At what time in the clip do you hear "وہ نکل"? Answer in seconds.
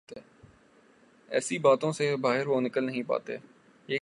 2.47-2.83